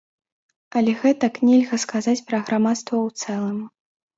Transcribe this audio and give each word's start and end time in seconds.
Але 0.79 0.91
гэтак 1.01 1.37
нельга 1.49 1.79
сказаць 1.85 2.25
пра 2.33 2.43
грамадства 2.51 2.95
ў 3.07 3.25
цэлым. 3.25 3.65